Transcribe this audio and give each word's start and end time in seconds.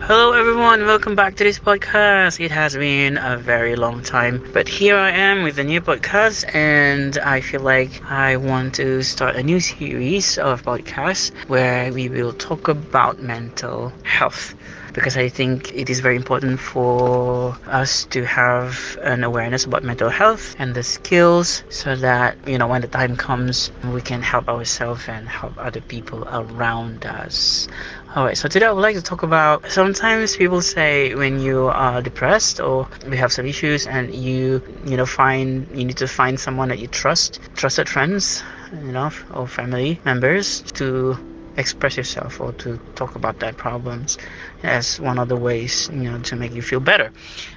Hello, 0.00 0.32
everyone. 0.32 0.86
Welcome 0.86 1.14
back 1.14 1.34
to 1.36 1.44
this 1.44 1.58
podcast. 1.58 2.38
It 2.38 2.50
has 2.50 2.76
been 2.76 3.18
a 3.18 3.36
very 3.36 3.76
long 3.76 4.02
time, 4.02 4.42
but 4.52 4.68
here 4.68 4.96
I 4.96 5.10
am 5.10 5.42
with 5.42 5.58
a 5.58 5.64
new 5.64 5.80
podcast, 5.80 6.54
and 6.54 7.18
I 7.18 7.40
feel 7.40 7.60
like 7.60 8.02
I 8.10 8.36
want 8.36 8.74
to 8.76 9.02
start 9.02 9.36
a 9.36 9.42
new 9.42 9.60
series 9.60 10.38
of 10.38 10.62
podcasts 10.62 11.32
where 11.48 11.92
we 11.92 12.08
will 12.08 12.32
talk 12.32 12.68
about 12.68 13.20
mental 13.20 13.92
health 14.02 14.54
because 14.96 15.18
I 15.18 15.28
think 15.28 15.74
it 15.74 15.90
is 15.90 16.00
very 16.00 16.16
important 16.16 16.58
for 16.58 17.54
us 17.66 18.06
to 18.06 18.24
have 18.24 18.98
an 19.02 19.24
awareness 19.24 19.66
about 19.66 19.84
mental 19.84 20.08
health 20.08 20.56
and 20.58 20.74
the 20.74 20.82
skills 20.82 21.62
so 21.68 21.94
that, 21.96 22.34
you 22.48 22.56
know, 22.56 22.66
when 22.66 22.80
the 22.80 22.88
time 22.88 23.14
comes, 23.14 23.70
we 23.92 24.00
can 24.00 24.22
help 24.22 24.48
ourselves 24.48 25.06
and 25.06 25.28
help 25.28 25.52
other 25.58 25.82
people 25.82 26.26
around 26.32 27.04
us. 27.04 27.68
Alright, 28.16 28.38
so 28.38 28.48
today 28.48 28.64
I 28.64 28.72
would 28.72 28.80
like 28.80 28.96
to 28.96 29.02
talk 29.02 29.22
about 29.22 29.70
sometimes 29.70 30.34
people 30.34 30.62
say 30.62 31.14
when 31.14 31.40
you 31.40 31.66
are 31.66 32.00
depressed 32.00 32.58
or 32.58 32.88
we 33.06 33.18
have 33.18 33.30
some 33.30 33.44
issues 33.44 33.86
and 33.86 34.14
you 34.14 34.62
you 34.86 34.96
know 34.96 35.04
find 35.04 35.68
you 35.76 35.84
need 35.84 35.98
to 35.98 36.08
find 36.08 36.40
someone 36.40 36.70
that 36.70 36.78
you 36.78 36.86
trust, 36.86 37.38
trusted 37.54 37.86
friends, 37.86 38.42
you 38.72 38.92
know, 38.92 39.10
or 39.34 39.46
family 39.46 40.00
members 40.06 40.62
to 40.80 41.18
express 41.56 41.96
yourself 41.96 42.40
or 42.40 42.52
to 42.54 42.78
talk 42.94 43.14
about 43.14 43.38
that 43.40 43.56
problems 43.56 44.18
as 44.62 45.00
one 45.00 45.18
of 45.18 45.28
the 45.28 45.36
ways 45.36 45.88
you 45.92 46.10
know 46.10 46.18
to 46.20 46.36
make 46.36 46.52
you 46.52 46.62
feel 46.62 46.80
better. 46.80 47.12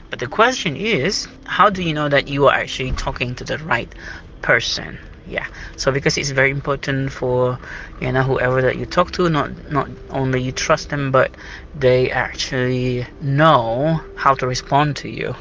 But 0.09 0.19
the 0.19 0.27
question 0.27 0.75
is 0.75 1.27
how 1.45 1.69
do 1.69 1.83
you 1.83 1.93
know 1.93 2.09
that 2.09 2.27
you 2.27 2.47
are 2.47 2.53
actually 2.55 2.91
talking 2.93 3.35
to 3.35 3.43
the 3.43 3.57
right 3.59 3.93
person 4.41 4.99
yeah. 5.27 5.47
So 5.77 5.91
because 5.91 6.17
it's 6.17 6.29
very 6.31 6.51
important 6.51 7.11
for 7.11 7.59
you 8.01 8.11
know 8.11 8.23
whoever 8.23 8.61
that 8.61 8.77
you 8.77 8.85
talk 8.85 9.11
to 9.11 9.29
not 9.29 9.71
not 9.71 9.89
only 10.09 10.41
you 10.41 10.51
trust 10.51 10.89
them 10.89 11.11
but 11.11 11.31
they 11.75 12.11
actually 12.11 13.05
know 13.21 14.01
how 14.15 14.33
to 14.35 14.47
respond 14.47 14.95
to 14.97 15.09
you. 15.09 15.35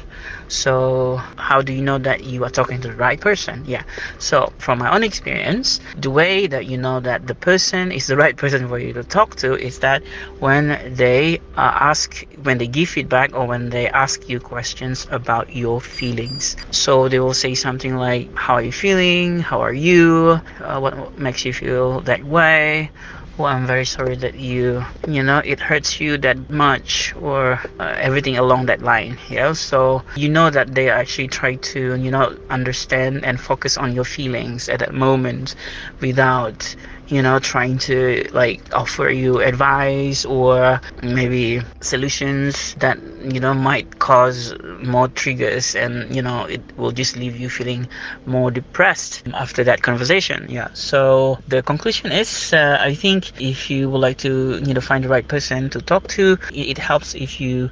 So 0.47 1.17
how 1.37 1.61
do 1.61 1.73
you 1.73 1.81
know 1.81 1.97
that 1.99 2.23
you 2.23 2.43
are 2.43 2.49
talking 2.49 2.81
to 2.81 2.87
the 2.87 2.95
right 2.95 3.19
person? 3.19 3.63
Yeah. 3.65 3.83
So 4.17 4.51
from 4.57 4.79
my 4.79 4.93
own 4.93 5.03
experience 5.03 5.79
the 5.97 6.09
way 6.09 6.47
that 6.47 6.65
you 6.65 6.77
know 6.77 6.99
that 7.01 7.27
the 7.27 7.35
person 7.35 7.91
is 7.91 8.07
the 8.07 8.17
right 8.17 8.35
person 8.35 8.67
for 8.67 8.79
you 8.79 8.93
to 8.93 9.03
talk 9.03 9.35
to 9.37 9.55
is 9.55 9.79
that 9.79 10.03
when 10.39 10.93
they 10.95 11.37
uh, 11.55 11.71
ask 11.91 12.25
when 12.43 12.57
they 12.57 12.67
give 12.67 12.89
feedback 12.89 13.35
or 13.35 13.45
when 13.47 13.69
they 13.69 13.87
ask 13.89 14.27
you 14.29 14.39
questions 14.39 15.07
about 15.11 15.55
your 15.55 15.79
feelings. 15.81 16.55
So 16.71 17.07
they 17.09 17.19
will 17.19 17.33
say 17.33 17.53
something 17.55 17.95
like 17.95 18.33
how 18.35 18.55
are 18.55 18.61
you 18.61 18.71
feeling? 18.71 19.39
How 19.39 19.61
are 19.69 19.73
you 19.91 20.41
uh, 20.61 20.79
what 20.79 21.17
makes 21.19 21.45
you 21.45 21.53
feel 21.53 21.99
that 22.01 22.23
way 22.23 22.89
well 23.37 23.47
i'm 23.53 23.67
very 23.67 23.85
sorry 23.85 24.15
that 24.15 24.33
you 24.33 24.83
you 25.07 25.21
know 25.21 25.37
it 25.45 25.59
hurts 25.59 25.99
you 26.01 26.17
that 26.17 26.49
much 26.49 27.13
or 27.21 27.61
uh, 27.79 27.93
everything 27.97 28.35
along 28.37 28.65
that 28.65 28.81
line 28.81 29.15
yeah 29.29 29.53
so 29.53 30.01
you 30.15 30.27
know 30.27 30.49
that 30.49 30.73
they 30.73 30.89
actually 30.89 31.27
try 31.27 31.53
to 31.55 31.95
you 31.95 32.09
know 32.09 32.35
understand 32.49 33.23
and 33.23 33.39
focus 33.39 33.77
on 33.77 33.93
your 33.93 34.03
feelings 34.03 34.67
at 34.69 34.79
that 34.79 34.93
moment 34.93 35.53
without 36.01 36.75
you 37.09 37.21
know 37.21 37.39
trying 37.39 37.77
to 37.77 38.27
like 38.33 38.61
offer 38.73 39.09
you 39.09 39.39
advice 39.41 40.25
or 40.25 40.79
maybe 41.01 41.61
solutions 41.81 42.73
that 42.79 42.97
you 43.23 43.39
know 43.39 43.53
might 43.53 43.99
cause 43.99 44.53
more 44.83 45.07
triggers 45.09 45.75
and 45.75 46.13
you 46.15 46.21
know 46.21 46.45
it 46.45 46.61
will 46.77 46.91
just 46.91 47.15
leave 47.17 47.35
you 47.37 47.49
feeling 47.49 47.87
more 48.25 48.51
depressed 48.51 49.23
after 49.33 49.63
that 49.63 49.81
conversation. 49.81 50.45
Yeah. 50.49 50.69
So 50.73 51.39
the 51.47 51.61
conclusion 51.63 52.11
is 52.11 52.53
uh, 52.53 52.77
i 52.81 52.93
think 52.93 53.39
if 53.41 53.69
you 53.69 53.89
would 53.89 53.99
like 54.01 54.17
to 54.17 54.61
you 54.65 54.73
know 54.73 54.81
find 54.81 55.03
the 55.03 55.09
right 55.09 55.27
person 55.27 55.69
to 55.71 55.81
talk 55.81 56.07
to 56.07 56.37
it 56.53 56.77
helps 56.77 57.15
if 57.15 57.39
you 57.41 57.69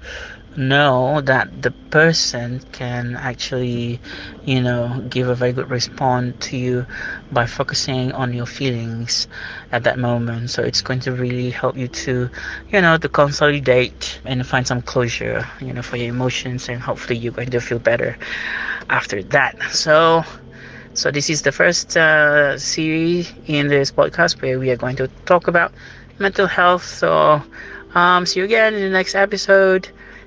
know 0.57 1.21
that 1.21 1.61
the 1.61 1.71
person 1.91 2.61
can 2.73 3.15
actually 3.15 3.99
you 4.45 4.61
know 4.61 5.01
give 5.09 5.29
a 5.29 5.35
very 5.35 5.53
good 5.53 5.69
response 5.69 6.35
to 6.47 6.57
you 6.57 6.85
by 7.31 7.45
focusing 7.45 8.11
on 8.13 8.33
your 8.33 8.45
feelings 8.47 9.27
at 9.71 9.83
that 9.83 9.97
moment. 9.99 10.49
So 10.49 10.63
it's 10.63 10.81
going 10.81 10.99
to 11.01 11.11
really 11.13 11.51
help 11.51 11.77
you 11.77 11.87
to 11.87 12.29
you 12.71 12.81
know 12.81 12.97
to 12.97 13.09
consolidate 13.09 14.19
and 14.25 14.45
find 14.45 14.67
some 14.67 14.81
closure 14.81 15.47
you 15.61 15.73
know 15.73 15.81
for 15.83 15.97
your 15.97 16.09
emotions 16.09 16.69
and 16.69 16.81
hopefully 16.81 17.17
you're 17.19 17.33
going 17.33 17.51
to 17.51 17.61
feel 17.61 17.79
better 17.79 18.17
after 18.89 19.23
that. 19.23 19.55
So 19.71 20.23
so 20.93 21.11
this 21.11 21.29
is 21.29 21.41
the 21.43 21.51
first 21.51 21.95
uh, 21.97 22.57
series 22.57 23.33
in 23.47 23.67
this 23.67 23.91
podcast 23.91 24.41
where 24.41 24.59
we 24.59 24.69
are 24.71 24.77
going 24.77 24.95
to 24.97 25.07
talk 25.25 25.47
about 25.47 25.73
mental 26.19 26.47
health. 26.47 26.83
So 26.83 27.41
um, 27.95 28.25
see 28.25 28.39
you 28.39 28.45
again 28.45 28.73
in 28.73 28.81
the 28.81 28.89
next 28.89 29.15
episode 29.15 29.89